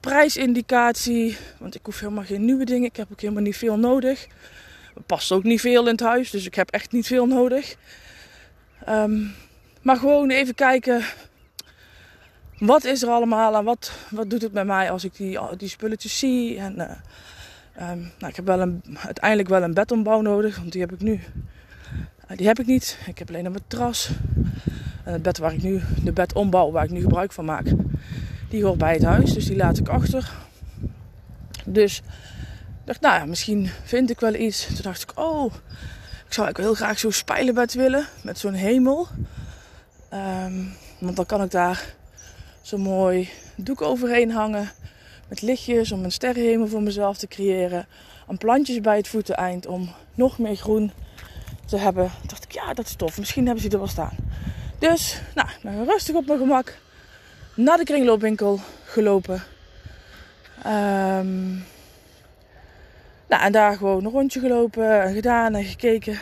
prijsindicatie. 0.00 1.36
Want 1.58 1.74
ik 1.74 1.86
hoef 1.86 2.00
helemaal 2.00 2.24
geen 2.24 2.44
nieuwe 2.44 2.64
dingen. 2.64 2.88
Ik 2.88 2.96
heb 2.96 3.08
ook 3.12 3.20
helemaal 3.20 3.42
niet 3.42 3.56
veel 3.56 3.78
nodig. 3.78 4.26
Er 4.94 5.02
past 5.02 5.32
ook 5.32 5.42
niet 5.42 5.60
veel 5.60 5.82
in 5.82 5.90
het 5.90 6.00
huis, 6.00 6.30
dus 6.30 6.46
ik 6.46 6.54
heb 6.54 6.70
echt 6.70 6.92
niet 6.92 7.06
veel 7.06 7.26
nodig. 7.26 7.76
Um, 8.88 9.34
maar 9.82 9.96
gewoon 9.96 10.30
even 10.30 10.54
kijken. 10.54 11.02
Wat 12.58 12.84
is 12.84 13.02
er 13.02 13.08
allemaal 13.08 13.56
en 13.56 13.64
wat, 13.64 13.92
wat 14.10 14.30
doet 14.30 14.42
het 14.42 14.52
met 14.52 14.66
mij 14.66 14.90
als 14.90 15.04
ik 15.04 15.16
die, 15.16 15.38
die 15.56 15.68
spulletjes 15.68 16.18
zie. 16.18 16.58
En, 16.58 16.74
uh, 16.78 17.90
um, 17.90 17.98
nou, 18.18 18.30
ik 18.30 18.36
heb 18.36 18.46
wel 18.46 18.60
een, 18.60 18.82
uiteindelijk 19.04 19.48
wel 19.48 19.62
een 19.62 19.74
bedombouw 19.74 20.20
nodig, 20.20 20.56
want 20.56 20.72
die 20.72 20.80
heb 20.80 20.92
ik 20.92 21.00
nu. 21.00 21.12
Uh, 22.30 22.36
die 22.36 22.46
heb 22.46 22.58
ik 22.58 22.66
niet. 22.66 22.98
Ik 23.06 23.18
heb 23.18 23.28
alleen 23.28 23.44
een 23.44 23.52
matras. 23.52 24.10
En 25.04 25.12
het 25.12 25.22
bed 25.22 25.38
waar 25.38 25.52
ik 25.52 25.62
nu, 25.62 25.82
de 26.02 26.12
bedombouw 26.12 26.70
waar 26.70 26.84
ik 26.84 26.90
nu 26.90 27.00
gebruik 27.00 27.32
van 27.32 27.44
maak, 27.44 27.66
die 28.48 28.64
hoort 28.64 28.78
bij 28.78 28.92
het 28.92 29.02
huis. 29.02 29.32
Dus 29.32 29.46
die 29.46 29.56
laat 29.56 29.78
ik 29.78 29.88
achter. 29.88 30.32
Dus 31.64 32.02
dacht, 32.84 33.00
nou 33.00 33.18
ja, 33.18 33.24
misschien 33.24 33.70
vind 33.84 34.10
ik 34.10 34.20
wel 34.20 34.34
iets. 34.34 34.66
Toen 34.66 34.82
dacht 34.82 35.02
ik, 35.02 35.12
oh, 35.14 35.54
ik 36.26 36.32
zou 36.32 36.50
heel 36.52 36.74
graag 36.74 36.98
zo'n 36.98 37.12
spijlenbed 37.12 37.74
willen. 37.74 38.06
Met 38.22 38.38
zo'n 38.38 38.52
hemel. 38.52 39.06
Um, 40.12 40.72
want 40.98 41.16
dan 41.16 41.26
kan 41.26 41.42
ik 41.42 41.50
daar 41.50 41.96
zo 42.68 42.78
mooi 42.78 43.28
doek 43.56 43.82
overheen 43.82 44.30
hangen. 44.30 44.70
Met 45.28 45.42
lichtjes 45.42 45.92
om 45.92 46.04
een 46.04 46.12
sterrenhemel 46.12 46.66
voor 46.66 46.82
mezelf 46.82 47.16
te 47.16 47.26
creëren. 47.26 47.86
En 48.26 48.38
plantjes 48.38 48.80
bij 48.80 48.96
het 48.96 49.08
voeteneind 49.08 49.66
om 49.66 49.90
nog 50.14 50.38
meer 50.38 50.56
groen 50.56 50.92
te 51.66 51.76
hebben. 51.76 52.10
Dacht 52.26 52.44
ik, 52.44 52.52
ja, 52.52 52.74
dat 52.74 52.86
is 52.86 52.94
tof. 52.94 53.18
Misschien 53.18 53.44
hebben 53.44 53.62
ze 53.62 53.70
er 53.70 53.78
wel 53.78 53.86
staan. 53.86 54.16
Dus, 54.78 55.20
nou, 55.34 55.84
rustig 55.84 56.14
op 56.14 56.26
mijn 56.26 56.38
gemak 56.38 56.78
naar 57.54 57.76
de 57.76 57.84
kringloopwinkel 57.84 58.60
gelopen. 58.84 59.42
Um, 60.66 61.64
nou, 63.28 63.42
en 63.42 63.52
daar 63.52 63.76
gewoon 63.76 64.04
een 64.04 64.10
rondje 64.10 64.40
gelopen 64.40 65.02
en 65.02 65.14
gedaan 65.14 65.54
en 65.54 65.64
gekeken. 65.64 66.20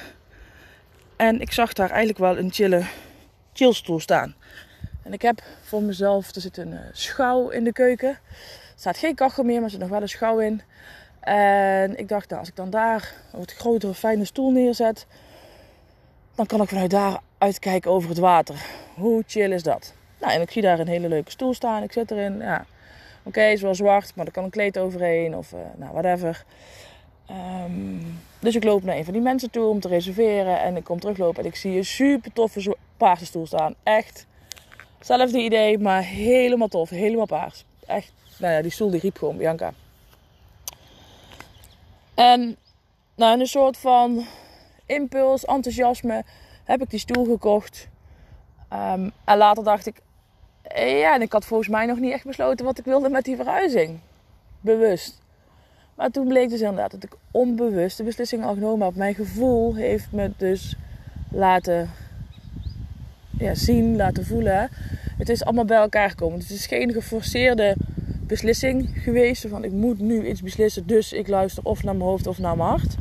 En 1.17 1.41
ik 1.41 1.53
zag 1.53 1.73
daar 1.73 1.91
eigenlijk 1.91 2.19
wel 2.19 2.39
een 2.39 2.53
chille 2.53 2.83
chillstoel 3.53 4.01
staan. 4.01 4.35
En 5.07 5.13
ik 5.13 5.23
heb 5.23 5.43
voor 5.63 5.83
mezelf, 5.83 6.35
er 6.35 6.41
zit 6.41 6.57
een 6.57 6.73
uh, 6.73 6.79
schouw 6.93 7.49
in 7.49 7.65
de 7.65 7.73
keuken. 7.73 8.09
Er 8.09 8.19
staat 8.77 8.97
geen 8.97 9.15
kachel 9.15 9.45
meer, 9.45 9.55
maar 9.55 9.65
er 9.65 9.71
zit 9.71 9.81
nog 9.81 9.89
wel 9.89 10.03
een 10.03 10.09
schouw 10.09 10.39
in. 10.39 10.63
En 11.21 11.99
ik 11.99 12.09
dacht, 12.09 12.29
nou, 12.29 12.41
als 12.41 12.49
ik 12.49 12.57
dan 12.57 12.71
daar 12.71 13.13
een 13.33 13.49
grotere, 13.49 13.95
fijne 13.95 14.25
stoel 14.25 14.51
neerzet, 14.51 15.07
dan 16.35 16.47
kan 16.47 16.63
ik 16.63 16.69
vanuit 16.69 16.91
daar 16.91 17.21
uitkijken 17.39 17.91
over 17.91 18.09
het 18.09 18.19
water. 18.19 18.55
Hoe 18.95 19.23
chill 19.27 19.53
is 19.53 19.63
dat? 19.63 19.95
Nou, 20.21 20.33
en 20.33 20.41
ik 20.41 20.51
zie 20.51 20.63
daar 20.63 20.79
een 20.79 20.89
hele 20.89 21.09
leuke 21.09 21.31
stoel 21.31 21.55
staan. 21.55 21.83
Ik 21.83 21.93
zit 21.93 22.11
erin, 22.11 22.39
ja. 22.39 22.65
Oké, 23.23 23.43
is 23.43 23.63
wel 23.63 23.75
zwart, 23.75 24.15
maar 24.15 24.27
er 24.27 24.33
kan 24.33 24.45
een 24.45 24.51
kleed 24.51 24.79
overheen 24.79 25.37
of 25.37 25.53
uh, 25.53 25.59
nou, 25.77 25.93
whatever. 25.93 26.45
Um, 27.31 28.21
dus 28.39 28.55
ik 28.55 28.65
loop 28.65 28.83
naar 28.83 28.97
een 28.97 29.05
van 29.05 29.13
die 29.13 29.23
mensen 29.23 29.51
toe 29.51 29.67
om 29.67 29.81
te 29.81 29.89
reserveren. 29.89 30.61
En 30.61 30.77
ik 30.77 30.85
kom 30.85 31.01
teruglopen 31.01 31.43
en 31.43 31.49
ik 31.49 31.57
zie 31.57 31.77
een 31.77 31.85
super 31.85 32.33
toffe 32.33 32.77
paardenstoel 32.97 33.47
staan. 33.47 33.75
Echt, 33.83 34.27
hetzelfde 34.99 35.39
idee, 35.39 35.79
maar 35.79 36.03
helemaal 36.03 36.69
tof. 36.69 36.91
Helemaal 36.91 37.27
paars. 37.27 37.65
Echt, 37.87 38.13
nou 38.39 38.53
ja, 38.53 38.63
die 38.63 38.71
stoel 38.71 38.91
die 38.91 39.01
riep 39.01 39.19
gewoon 39.19 39.37
Bianca. 39.37 39.73
En 42.15 42.57
nou, 43.15 43.35
in 43.35 43.41
een 43.41 43.47
soort 43.47 43.77
van 43.77 44.27
impuls, 44.87 45.45
enthousiasme 45.45 46.25
heb 46.65 46.83
ik 46.83 46.91
die 46.91 46.99
stoel 46.99 47.25
gekocht. 47.25 47.89
Um, 48.73 49.13
en 49.25 49.37
later 49.37 49.65
dacht 49.65 49.87
ik, 49.87 50.01
ja, 50.75 51.15
en 51.15 51.23
ik 51.23 51.33
had 51.33 51.45
volgens 51.45 51.69
mij 51.69 51.87
nog 51.87 51.99
niet 51.99 52.13
echt 52.13 52.25
besloten 52.25 52.65
wat 52.65 52.79
ik 52.79 52.85
wilde 52.85 53.09
met 53.09 53.25
die 53.25 53.37
verhuizing. 53.37 53.99
Bewust. 54.61 55.19
Maar 55.95 56.11
toen 56.11 56.29
bleek 56.29 56.49
dus 56.49 56.61
inderdaad 56.61 56.91
dat 56.91 57.05
ik 57.05 57.17
onbewust 57.31 57.97
de 57.97 58.03
beslissing 58.03 58.45
al 58.45 58.55
genomen 58.55 58.87
heb. 58.87 58.97
Mijn 58.97 59.15
gevoel 59.15 59.75
heeft 59.75 60.13
me 60.13 60.33
dus 60.37 60.77
laten 61.31 61.91
ja, 63.39 63.55
zien, 63.55 63.97
laten 63.97 64.27
voelen. 64.27 64.69
Het 65.19 65.29
is 65.29 65.45
allemaal 65.45 65.65
bij 65.65 65.77
elkaar 65.77 66.11
gekomen. 66.11 66.39
Het 66.39 66.51
is 66.51 66.67
geen 66.67 66.93
geforceerde 66.93 67.77
beslissing 68.27 68.89
geweest. 68.95 69.47
Van 69.49 69.65
ik 69.65 69.73
moet 69.73 70.01
nu 70.01 70.29
iets 70.29 70.43
beslissen, 70.43 70.87
dus 70.87 71.13
ik 71.13 71.29
luister 71.29 71.65
of 71.65 71.83
naar 71.83 71.97
mijn 71.97 72.09
hoofd 72.09 72.27
of 72.27 72.39
naar 72.39 72.57
mijn 72.57 72.69
hart. 72.69 72.95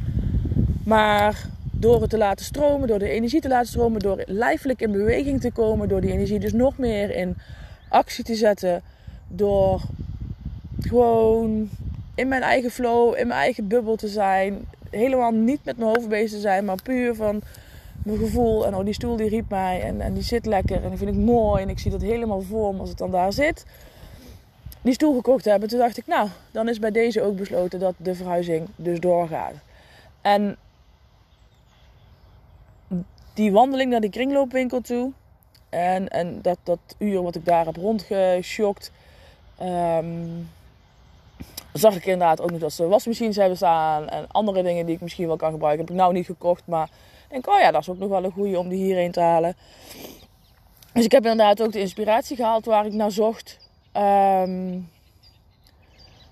Maar 0.84 1.46
door 1.72 2.02
het 2.02 2.10
te 2.10 2.18
laten 2.18 2.46
stromen, 2.46 2.88
door 2.88 3.00
de 3.00 3.10
energie 3.10 3.42
te 3.42 3.48
laten 3.48 3.68
stromen, 3.68 4.00
door 4.00 4.24
lijfelijk 4.26 4.82
in 4.82 4.92
beweging 4.92 5.42
te 5.42 5.52
komen, 5.52 5.88
door 5.88 6.02
die 6.02 6.12
energie 6.12 6.40
dus 6.40 6.54
nog 6.54 6.78
meer 6.78 7.16
in 7.16 7.38
actie 7.90 8.24
te 8.24 8.36
zetten, 8.36 8.82
door 9.28 9.82
gewoon 10.80 11.70
in 12.16 12.28
mijn 12.28 12.42
eigen 12.42 12.72
flow, 12.72 13.18
in 13.18 13.28
mijn 13.28 13.40
eigen 13.40 13.68
bubbel 13.68 13.96
te 13.96 14.08
zijn, 14.08 14.66
helemaal 14.90 15.32
niet 15.32 15.60
met 15.64 15.78
mijn 15.78 15.90
hoofd 15.90 16.10
bezig 16.10 16.30
te 16.32 16.40
zijn, 16.40 16.66
maar 16.66 16.82
puur 16.84 17.16
van 17.16 17.42
mijn 18.06 18.18
gevoel. 18.18 18.66
En 18.66 18.76
oh, 18.76 18.86
die 18.86 18.94
stoel 18.94 19.16
die 19.16 19.30
riep 19.30 19.50
mij 19.50 19.82
en, 19.82 20.02
en 20.02 20.14
die 20.14 20.24
zit 20.24 20.46
lekker 20.46 20.84
en 20.84 20.90
die 20.90 20.98
vind 20.98 21.10
ik 21.10 21.18
mooi 21.18 21.64
en 21.64 21.70
ik 21.70 21.80
zie 21.80 21.92
dat 21.92 22.02
helemaal 22.02 22.42
voor 22.42 22.74
me 22.74 22.80
als 22.80 22.92
ik 22.92 22.98
dan 22.98 23.12
daar 23.12 23.34
zit. 23.34 23.66
Die 24.82 24.94
stoel 24.94 25.16
gekocht 25.16 25.46
hebben. 25.46 25.70
Toen 25.70 25.80
dacht 25.80 25.98
ik, 25.98 26.08
nou, 26.08 26.30
dan 26.52 26.70
is 26.70 26.80
bij 26.80 26.92
deze 26.92 27.22
ook 27.22 27.36
besloten 27.36 27.80
dat 27.80 27.94
de 27.98 28.16
verhuizing 28.16 28.68
dus 28.76 29.00
doorgaat. 29.00 29.54
En 30.22 30.58
die 33.34 33.52
wandeling 33.52 33.92
naar 33.92 34.02
die 34.02 34.10
kringloopwinkel 34.10 34.82
toe. 34.82 35.12
En, 35.70 36.08
en 36.08 36.42
dat, 36.42 36.58
dat 36.64 36.80
uur 36.98 37.22
wat 37.22 37.36
ik 37.36 37.46
daar 37.46 37.66
heb 37.66 37.76
rondgeschokt. 37.76 38.92
Um, 39.62 40.50
zag 41.74 41.96
ik 41.96 42.06
inderdaad 42.06 42.42
ook 42.42 42.52
nog 42.52 42.60
dat 42.60 42.74
ze 42.74 42.88
wasmachines 42.88 43.36
hebben 43.36 43.58
staan. 43.58 44.10
En 44.10 44.28
andere 44.28 44.64
dingen 44.64 44.86
die 44.86 44.96
ik 44.96 45.02
misschien 45.02 45.28
wel 45.28 45.36
kan 45.36 45.52
gebruiken. 45.52 45.86
Heb 45.86 45.96
ik 45.96 46.02
nou 46.02 46.14
niet 46.14 46.26
gekocht. 46.26 46.64
Maar 46.66 46.90
denk, 47.42 47.56
oh 47.56 47.62
ja, 47.62 47.72
dat 47.72 47.82
is 47.82 47.90
ook 47.90 47.98
nog 47.98 48.10
wel 48.10 48.24
een 48.24 48.32
goede 48.32 48.60
om 48.60 48.70
die 48.70 48.84
hierheen 48.84 49.12
te 49.12 49.22
halen. 49.22 49.56
Dus 50.94 51.06
ik 51.06 51.12
heb 51.12 51.24
inderdaad 51.24 51.62
ook 51.62 51.72
de 51.72 51.80
inspiratie 51.80 52.36
gehaald 52.36 52.66
waar 52.66 52.86
ik 52.86 52.94
naar 52.94 53.12
zocht. 53.12 53.60
Um, 53.94 54.90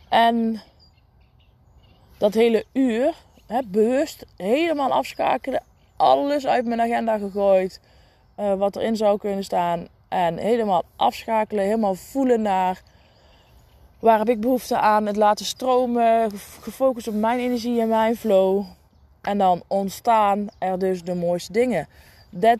en 0.09 0.61
dat 2.17 2.33
hele 2.33 2.65
uur, 2.73 3.13
hè, 3.47 3.59
bewust 3.65 4.25
helemaal 4.37 4.91
afschakelen 4.91 5.63
alles 5.97 6.47
uit 6.47 6.65
mijn 6.65 6.81
agenda 6.81 7.17
gegooid. 7.17 7.79
uh, 8.37 8.53
wat 8.53 8.75
erin 8.75 8.95
zou 8.95 9.17
kunnen 9.17 9.43
staan. 9.43 9.87
En 10.07 10.37
helemaal 10.37 10.83
afschakelen, 10.95 11.63
helemaal 11.63 11.95
voelen 11.95 12.41
naar 12.41 12.81
waar 13.99 14.17
heb 14.17 14.29
ik 14.29 14.39
behoefte 14.39 14.77
aan. 14.77 15.05
Het 15.05 15.15
laten 15.15 15.45
stromen, 15.45 16.31
gefocust 16.61 17.07
op 17.07 17.13
mijn 17.13 17.39
energie 17.39 17.81
en 17.81 17.87
mijn 17.87 18.15
flow. 18.15 18.65
En 19.23 19.37
dan 19.37 19.63
ontstaan 19.67 20.47
er 20.57 20.79
dus 20.79 21.03
de 21.03 21.15
mooiste 21.15 21.51
dingen. 21.51 21.87
Dat 22.29 22.57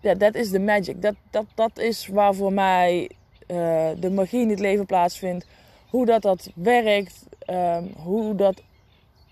ja, 0.00 0.14
dat 0.14 0.34
is 0.34 0.50
de 0.50 0.60
magic. 0.60 1.02
Dat, 1.02 1.14
dat, 1.30 1.44
dat 1.54 1.78
is 1.78 2.06
waar 2.06 2.34
voor 2.34 2.52
mij 2.52 3.10
uh, 3.46 3.88
de 3.96 4.10
magie 4.10 4.40
in 4.40 4.50
het 4.50 4.58
leven 4.58 4.86
plaatsvindt. 4.86 5.46
Hoe 5.88 6.06
dat, 6.06 6.22
dat 6.22 6.50
werkt. 6.54 7.26
Um, 7.50 7.92
hoe 7.96 8.34
dat 8.34 8.62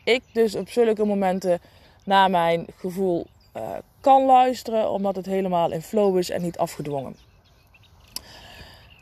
ik 0.04 0.22
dus 0.32 0.54
op 0.54 0.68
zulke 0.68 1.04
momenten 1.04 1.60
naar 2.04 2.30
mijn 2.30 2.66
gevoel 2.76 3.26
uh, 3.56 3.62
kan 4.00 4.24
luisteren. 4.24 4.90
Omdat 4.90 5.16
het 5.16 5.26
helemaal 5.26 5.72
in 5.72 5.82
flow 5.82 6.18
is 6.18 6.30
en 6.30 6.42
niet 6.42 6.58
afgedwongen. 6.58 7.16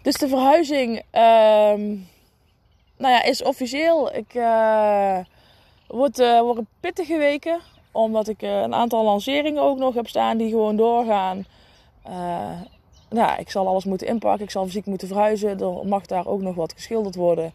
Dus 0.03 0.15
de 0.15 0.29
verhuizing 0.29 0.97
um, 0.97 2.09
nou 2.97 3.15
ja, 3.15 3.23
is 3.23 3.43
officieel. 3.43 4.15
Ik 4.15 4.35
uh, 4.35 5.19
wordt, 5.91 6.21
uh, 6.21 6.41
wordt 6.41 6.59
een 6.59 6.67
pittige 6.81 7.17
weken. 7.17 7.61
Omdat 7.93 8.29
ik 8.29 8.43
een 8.43 8.75
aantal 8.75 9.05
lanceringen 9.05 9.63
ook 9.63 9.79
nog 9.79 9.95
heb 9.95 10.09
staan 10.09 10.37
die 10.37 10.51
gewoon 10.51 10.77
doorgaan. 10.77 11.47
Uh, 12.09 12.61
nou, 13.09 13.41
ik 13.41 13.51
zal 13.51 13.67
alles 13.67 13.85
moeten 13.85 14.07
inpakken. 14.07 14.45
Ik 14.45 14.51
zal 14.51 14.65
fysiek 14.65 14.87
moeten 14.87 15.09
verhuizen. 15.09 15.61
Er 15.61 15.87
mag 15.87 16.07
daar 16.07 16.27
ook 16.27 16.41
nog 16.41 16.55
wat 16.55 16.73
geschilderd 16.73 17.15
worden. 17.15 17.53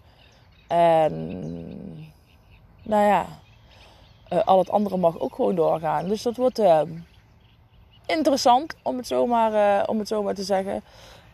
En 0.68 1.40
nou 2.84 3.06
ja, 3.06 3.26
al 4.46 4.60
het 4.60 4.70
andere 4.70 4.98
mag 4.98 5.20
ook 5.20 5.36
gewoon 5.36 5.56
doorgaan. 5.56 6.08
Dus 6.08 6.22
dat 6.22 6.36
wordt 6.36 6.62
interessant, 8.06 8.76
om 8.82 8.98
het 8.98 9.08
zomaar, 9.08 9.88
om 9.88 10.00
het 10.00 10.08
zomaar 10.08 10.34
te 10.34 10.44
zeggen. 10.44 10.84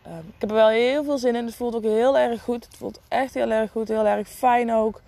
Ehm, 0.02 0.18
ik 0.18 0.40
heb 0.40 0.50
er 0.50 0.56
wel 0.56 0.68
heel 0.68 1.04
veel 1.04 1.18
zin 1.18 1.34
in. 1.34 1.44
Het 1.44 1.54
voelt 1.54 1.74
ook 1.74 1.82
heel 1.82 2.18
erg 2.18 2.42
goed. 2.42 2.64
Het 2.64 2.76
voelt 2.76 3.00
echt 3.08 3.34
heel 3.34 3.50
erg 3.50 3.70
goed. 3.70 3.88
Heel 3.88 4.06
erg 4.06 4.28
fijn 4.28 4.72
ook. 4.72 5.00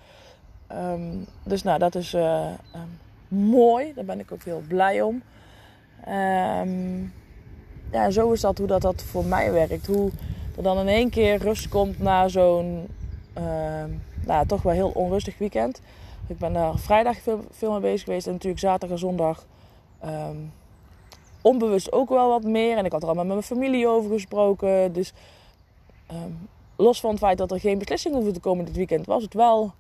Um, 0.73 1.27
dus 1.43 1.63
nou, 1.63 1.79
dat 1.79 1.95
is 1.95 2.13
um, 2.13 2.99
mooi. 3.29 3.93
Daar 3.95 4.05
ben 4.05 4.21
ik 4.21 4.33
ook 4.33 4.43
heel 4.43 4.63
blij 4.69 5.03
om. 5.03 5.23
Um, 6.09 7.13
ja, 7.93 8.11
zo 8.11 8.33
is 8.33 8.41
dat 8.41 8.59
hoe 8.59 8.67
dat, 8.67 8.83
dat 8.83 9.03
voor 9.03 9.25
mij 9.25 9.53
werkt. 9.53 9.87
Hoe 9.87 10.11
er 10.57 10.63
dan 10.63 10.79
in 10.79 10.89
één 10.89 11.11
keer 11.11 11.37
rust 11.37 11.69
komt 11.69 11.99
na 11.99 12.29
zo'n 12.29 12.89
nou, 14.27 14.47
toch 14.47 14.63
wel 14.63 14.73
heel 14.73 14.91
onrustig 14.91 15.39
weekend. 15.39 15.81
Ik 16.27 16.39
ben 16.39 16.53
daar 16.53 16.79
vrijdag 16.79 17.17
veel, 17.17 17.41
veel 17.51 17.73
mee 17.73 17.81
bezig 17.81 18.05
geweest 18.05 18.27
en 18.27 18.33
natuurlijk 18.33 18.61
zaterdag 18.61 18.91
en 18.91 18.99
zondag 18.99 19.47
onbewust 21.41 21.93
ook 21.93 22.09
wel 22.09 22.29
wat 22.29 22.45
meer. 22.45 22.77
En 22.77 22.85
ik 22.85 22.93
had 22.93 23.03
er 23.03 23.09
al 23.09 23.15
met 23.15 23.27
mijn 23.27 23.43
familie 23.43 23.89
over 23.89 24.11
gesproken. 24.11 24.93
Dus 24.93 25.13
los 26.77 27.01
van 27.01 27.11
het 27.11 27.19
feit 27.19 27.39
dat 27.39 27.51
er 27.51 27.61
geen 27.61 27.79
beslissing 27.79 28.15
hoefde 28.15 28.33
te 28.33 28.41
komen 28.41 28.65
dit 28.65 28.77
weekend, 28.77 29.07
was 29.07 29.23
het 29.23 29.35
wel 29.35 29.73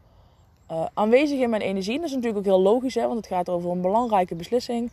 uh, 0.70 0.84
aanwezig 0.94 1.38
in 1.38 1.50
mijn 1.50 1.62
energie. 1.62 1.96
Dat 1.96 2.04
is 2.04 2.14
natuurlijk 2.14 2.38
ook 2.38 2.44
heel 2.44 2.62
logisch, 2.62 2.94
hè, 2.94 3.02
want 3.02 3.16
het 3.16 3.26
gaat 3.26 3.48
over 3.48 3.70
een 3.70 3.80
belangrijke 3.80 4.34
beslissing. 4.34 4.92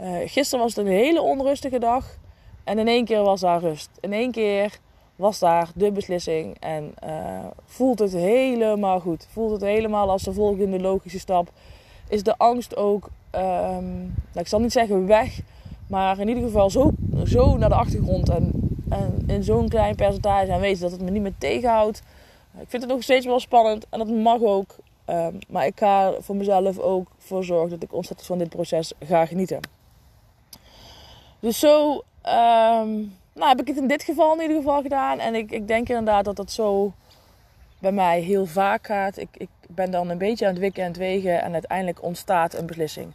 Uh, 0.00 0.16
gisteren 0.26 0.64
was 0.64 0.74
het 0.76 0.86
een 0.86 0.92
hele 0.92 1.20
onrustige 1.20 1.78
dag. 1.78 2.16
En 2.64 2.78
in 2.78 2.88
één 2.88 3.04
keer 3.04 3.22
was 3.22 3.40
daar 3.40 3.60
rust. 3.60 3.90
In 4.00 4.12
één 4.12 4.30
keer 4.30 4.78
was 5.16 5.38
daar 5.38 5.70
de 5.74 5.92
beslissing. 5.92 6.56
En 6.60 6.94
uh, 7.04 7.38
voelt 7.64 7.98
het 7.98 8.12
helemaal 8.12 9.00
goed. 9.00 9.26
Voelt 9.30 9.50
het 9.50 9.60
helemaal 9.60 10.10
als 10.10 10.22
de 10.22 10.32
volgende 10.32 10.80
logische 10.80 11.18
stap. 11.18 11.50
Is 12.08 12.22
de 12.22 12.38
angst 12.38 12.76
ook, 12.76 13.08
um, 13.34 13.40
nou, 14.32 14.40
ik 14.40 14.46
zal 14.46 14.60
niet 14.60 14.72
zeggen 14.72 15.06
weg. 15.06 15.40
Maar 15.86 16.18
in 16.18 16.28
ieder 16.28 16.42
geval 16.42 16.70
zo, 16.70 16.90
zo 17.24 17.56
naar 17.56 17.68
de 17.68 17.74
achtergrond. 17.74 18.28
En, 18.28 18.52
en 18.88 19.24
in 19.26 19.42
zo'n 19.44 19.68
klein 19.68 19.94
percentage 19.94 20.52
aanwezig 20.52 20.80
dat 20.80 20.90
het 20.90 21.02
me 21.02 21.10
niet 21.10 21.22
meer 21.22 21.38
tegenhoudt. 21.38 22.02
Ik 22.60 22.68
vind 22.68 22.82
het 22.82 22.92
nog 22.92 23.02
steeds 23.02 23.26
wel 23.26 23.40
spannend. 23.40 23.86
En 23.90 23.98
dat 23.98 24.08
mag 24.08 24.40
ook. 24.40 24.76
Um, 25.06 25.38
maar 25.48 25.66
ik 25.66 25.78
ga 25.78 26.12
voor 26.20 26.36
mezelf 26.36 26.78
ook 26.78 27.08
voor 27.18 27.44
zorgen 27.44 27.70
dat 27.70 27.82
ik 27.82 27.92
ontzettend 27.92 28.28
van 28.28 28.38
dit 28.38 28.48
proces 28.48 28.92
ga 29.04 29.26
genieten. 29.26 29.60
Dus 31.40 31.58
zo 31.58 32.02
Um, 32.26 33.16
nou, 33.32 33.48
heb 33.48 33.60
ik 33.60 33.66
het 33.66 33.76
in 33.76 33.86
dit 33.86 34.02
geval 34.02 34.34
in 34.34 34.40
ieder 34.40 34.56
geval 34.56 34.82
gedaan. 34.82 35.18
En 35.18 35.34
ik, 35.34 35.50
ik 35.50 35.68
denk 35.68 35.88
inderdaad 35.88 36.24
dat 36.24 36.36
dat 36.36 36.50
zo 36.50 36.92
bij 37.78 37.92
mij 37.92 38.20
heel 38.20 38.46
vaak 38.46 38.86
gaat. 38.86 39.16
Ik, 39.16 39.28
ik 39.32 39.48
ben 39.68 39.90
dan 39.90 40.08
een 40.08 40.18
beetje 40.18 40.46
aan 40.46 40.52
het 40.52 40.60
wikken 40.60 40.82
en 40.82 40.88
het 40.88 40.98
wegen 40.98 41.42
en 41.42 41.52
uiteindelijk 41.52 42.02
ontstaat 42.02 42.54
een 42.54 42.66
beslissing. 42.66 43.12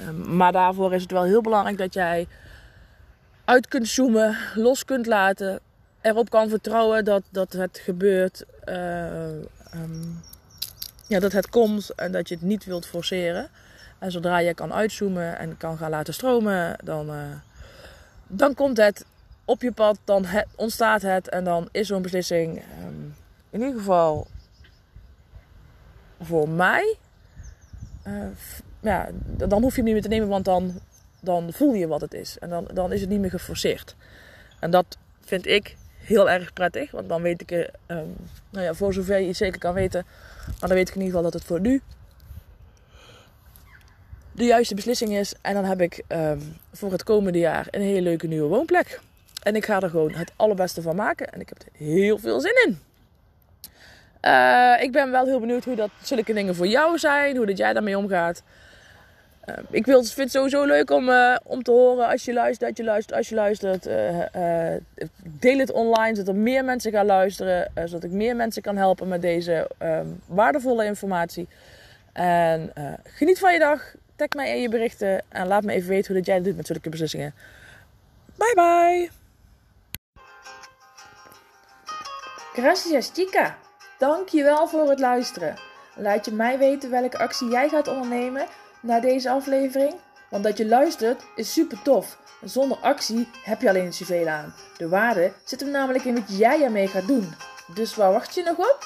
Um, 0.00 0.36
maar 0.36 0.52
daarvoor 0.52 0.94
is 0.94 1.02
het 1.02 1.10
wel 1.10 1.22
heel 1.22 1.40
belangrijk 1.40 1.78
dat 1.78 1.94
jij 1.94 2.26
uit 3.44 3.68
kunt 3.68 3.88
zoomen, 3.88 4.36
los 4.54 4.84
kunt 4.84 5.06
laten, 5.06 5.60
erop 6.00 6.30
kan 6.30 6.48
vertrouwen 6.48 7.04
dat, 7.04 7.22
dat 7.30 7.52
het 7.52 7.78
gebeurt, 7.78 8.44
uh, 8.68 8.76
ja, 11.06 11.20
dat 11.20 11.32
het 11.32 11.48
komt 11.48 11.90
en 11.90 12.12
dat 12.12 12.28
je 12.28 12.34
het 12.34 12.44
niet 12.44 12.64
wilt 12.64 12.86
forceren. 12.86 13.48
En 13.98 14.12
zodra 14.12 14.38
je 14.38 14.54
kan 14.54 14.72
uitzoomen 14.72 15.38
en 15.38 15.56
kan 15.56 15.78
gaan 15.78 15.90
laten 15.90 16.14
stromen, 16.14 16.78
dan, 16.84 17.10
uh, 17.10 17.22
dan 18.26 18.54
komt 18.54 18.76
het 18.76 19.04
op 19.44 19.62
je 19.62 19.72
pad, 19.72 19.98
dan 20.04 20.26
ontstaat 20.54 21.02
het 21.02 21.28
en 21.28 21.44
dan 21.44 21.68
is 21.72 21.86
zo'n 21.86 22.02
beslissing 22.02 22.62
um, 22.86 23.14
in 23.50 23.60
ieder 23.60 23.78
geval 23.78 24.26
voor 26.20 26.48
mij. 26.48 26.96
Uh, 28.06 28.26
ja, 28.80 29.08
dan 29.26 29.62
hoef 29.62 29.70
je 29.70 29.76
hem 29.76 29.84
niet 29.84 29.92
meer 29.92 30.02
te 30.02 30.08
nemen, 30.08 30.28
want 30.28 30.44
dan, 30.44 30.80
dan 31.20 31.52
voel 31.52 31.74
je 31.74 31.86
wat 31.86 32.00
het 32.00 32.14
is. 32.14 32.38
En 32.38 32.48
dan, 32.48 32.68
dan 32.74 32.92
is 32.92 33.00
het 33.00 33.10
niet 33.10 33.20
meer 33.20 33.30
geforceerd. 33.30 33.96
En 34.60 34.70
dat 34.70 34.98
vind 35.20 35.46
ik 35.46 35.76
heel 36.06 36.30
erg 36.30 36.52
prettig, 36.52 36.90
want 36.90 37.08
dan 37.08 37.22
weet 37.22 37.40
ik, 37.40 37.50
um, 37.50 38.16
nou 38.50 38.64
ja, 38.64 38.74
voor 38.74 38.92
zover 38.92 39.18
je 39.18 39.28
iets 39.28 39.38
zeker 39.38 39.58
kan 39.58 39.74
weten, 39.74 40.06
maar 40.46 40.68
dan 40.68 40.76
weet 40.76 40.88
ik 40.88 40.94
in 40.94 41.00
ieder 41.00 41.16
geval 41.16 41.30
dat 41.30 41.40
het 41.40 41.44
voor 41.44 41.60
nu 41.60 41.82
de 44.36 44.44
juiste 44.44 44.74
beslissing 44.74 45.12
is. 45.12 45.34
En 45.40 45.54
dan 45.54 45.64
heb 45.64 45.80
ik 45.80 46.02
um, 46.08 46.56
voor 46.72 46.92
het 46.92 47.02
komende 47.02 47.38
jaar 47.38 47.66
een 47.70 47.80
hele 47.80 48.00
leuke 48.00 48.26
nieuwe 48.26 48.48
woonplek. 48.48 49.00
En 49.42 49.56
ik 49.56 49.64
ga 49.64 49.80
er 49.80 49.90
gewoon 49.90 50.12
het 50.12 50.32
allerbeste 50.36 50.82
van 50.82 50.96
maken. 50.96 51.32
En 51.32 51.40
ik 51.40 51.48
heb 51.48 51.58
er 51.58 51.86
heel 51.86 52.18
veel 52.18 52.40
zin 52.40 52.64
in. 52.66 52.78
Uh, 54.22 54.82
ik 54.82 54.92
ben 54.92 55.10
wel 55.10 55.24
heel 55.24 55.40
benieuwd 55.40 55.64
hoe 55.64 55.76
dat 55.76 55.90
zulke 56.02 56.32
dingen 56.32 56.54
voor 56.54 56.66
jou 56.66 56.98
zijn. 56.98 57.36
Hoe 57.36 57.46
dat 57.46 57.58
jij 57.58 57.72
daarmee 57.72 57.98
omgaat. 57.98 58.42
Uh, 59.46 59.54
ik 59.70 59.86
wil, 59.86 60.04
vind 60.04 60.16
het 60.16 60.30
sowieso 60.30 60.64
leuk 60.64 60.90
om, 60.90 61.08
uh, 61.08 61.36
om 61.42 61.62
te 61.62 61.70
horen 61.70 62.08
als 62.08 62.24
je 62.24 62.32
luistert, 62.32 62.68
dat 62.68 62.76
je 62.76 62.84
luistert, 62.84 63.16
als 63.18 63.28
je 63.28 63.34
luistert. 63.34 63.82
deel 65.22 65.58
het 65.58 65.72
online, 65.72 66.16
zodat 66.16 66.34
er 66.34 66.40
meer 66.40 66.64
mensen 66.64 66.92
gaan 66.92 67.06
luisteren. 67.06 67.70
zodat 67.74 68.04
ik 68.04 68.10
meer 68.10 68.36
mensen 68.36 68.62
kan 68.62 68.76
helpen 68.76 69.08
met 69.08 69.22
deze 69.22 69.70
um, 69.82 70.20
waardevolle 70.26 70.84
informatie. 70.84 71.48
En 72.12 72.72
geniet 73.04 73.38
van 73.38 73.52
je 73.52 73.58
dag. 73.58 73.94
Tag 74.16 74.28
mij 74.28 74.54
in 74.54 74.62
je 74.62 74.68
berichten 74.68 75.22
en 75.28 75.46
laat 75.46 75.64
me 75.64 75.72
even 75.72 75.88
weten 75.88 76.06
hoe 76.06 76.16
dat 76.16 76.26
jij 76.26 76.42
doet 76.42 76.56
met 76.56 76.66
zulke 76.66 76.88
beslissingen. 76.88 77.34
Bye 78.36 78.54
bye! 78.54 79.10
Gracias 82.52 83.10
chica! 83.14 83.58
Dankjewel 83.98 84.68
voor 84.68 84.88
het 84.88 85.00
luisteren. 85.00 85.54
Laat 85.94 86.24
je 86.24 86.32
mij 86.32 86.58
weten 86.58 86.90
welke 86.90 87.18
actie 87.18 87.48
jij 87.48 87.68
gaat 87.68 87.88
ondernemen 87.88 88.46
na 88.86 89.00
deze 89.00 89.30
aflevering. 89.30 89.94
Want 90.30 90.44
dat 90.44 90.58
je 90.58 90.66
luistert 90.66 91.22
is 91.34 91.52
super 91.52 91.82
tof. 91.82 92.18
Zonder 92.42 92.78
actie 92.78 93.28
heb 93.44 93.60
je 93.60 93.68
alleen 93.68 93.92
zoveel 93.92 94.28
aan. 94.28 94.54
De 94.76 94.88
waarde 94.88 95.32
zit 95.44 95.60
hem 95.60 95.70
namelijk 95.70 96.04
in 96.04 96.14
wat 96.14 96.38
jij 96.38 96.62
ermee 96.62 96.88
gaat 96.88 97.06
doen. 97.06 97.34
Dus 97.74 97.94
waar 97.94 98.12
wacht 98.12 98.34
je 98.34 98.42
nog 98.42 98.58
op? 98.58 98.78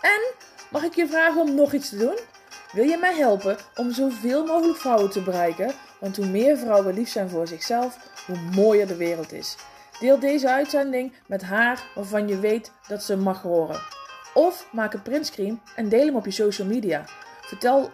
En 0.00 0.34
mag 0.70 0.82
ik 0.82 0.94
je 0.94 1.06
vragen 1.06 1.40
om 1.40 1.54
nog 1.54 1.72
iets 1.72 1.88
te 1.88 1.96
doen? 1.96 2.18
Wil 2.72 2.84
je 2.84 2.96
mij 2.96 3.14
helpen 3.14 3.56
om 3.76 3.92
zoveel 3.92 4.46
mogelijk 4.46 4.78
vrouwen 4.78 5.10
te 5.10 5.22
bereiken? 5.22 5.74
Want 6.00 6.16
hoe 6.16 6.26
meer 6.26 6.56
vrouwen 6.56 6.94
lief 6.94 7.08
zijn 7.08 7.28
voor 7.28 7.46
zichzelf, 7.46 7.98
hoe 8.26 8.38
mooier 8.54 8.86
de 8.86 8.96
wereld 8.96 9.32
is. 9.32 9.56
Deel 10.00 10.18
deze 10.18 10.50
uitzending 10.50 11.12
met 11.26 11.42
haar 11.42 11.84
waarvan 11.94 12.28
je 12.28 12.38
weet 12.38 12.72
dat 12.88 13.02
ze 13.02 13.16
mag 13.16 13.42
horen. 13.42 13.80
Of 14.34 14.66
maak 14.72 14.94
een 14.94 15.02
printscreen 15.02 15.60
en 15.76 15.88
deel 15.88 16.06
hem 16.06 16.16
op 16.16 16.24
je 16.24 16.30
social 16.30 16.68
media. 16.68 17.04
Vertel 17.40 17.90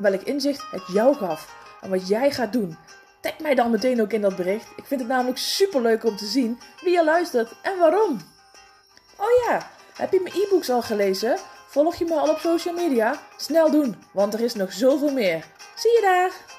welk 0.00 0.22
inzicht 0.22 0.70
het 0.70 0.82
jou 0.92 1.16
gaf 1.16 1.54
en 1.80 1.90
wat 1.90 2.08
jij 2.08 2.30
gaat 2.30 2.52
doen. 2.52 2.76
Tag 3.20 3.38
mij 3.38 3.54
dan 3.54 3.70
meteen 3.70 4.00
ook 4.00 4.12
in 4.12 4.20
dat 4.20 4.36
bericht. 4.36 4.66
Ik 4.76 4.84
vind 4.84 5.00
het 5.00 5.08
namelijk 5.08 5.38
super 5.38 5.82
leuk 5.82 6.04
om 6.04 6.16
te 6.16 6.26
zien 6.26 6.60
wie 6.80 6.92
je 6.92 7.04
luistert 7.04 7.52
en 7.62 7.78
waarom. 7.78 8.20
Oh 9.16 9.46
ja, 9.46 9.70
heb 9.96 10.12
je 10.12 10.20
mijn 10.22 10.34
e-books 10.34 10.70
al 10.70 10.82
gelezen? 10.82 11.38
Volg 11.66 11.94
je 11.94 12.04
me 12.04 12.14
al 12.14 12.28
op 12.28 12.38
social 12.38 12.74
media? 12.74 13.20
Snel 13.36 13.70
doen, 13.70 13.96
want 14.12 14.34
er 14.34 14.40
is 14.40 14.54
nog 14.54 14.72
zoveel 14.72 15.12
meer. 15.12 15.44
Zie 15.74 15.90
je 15.90 16.00
daar! 16.02 16.49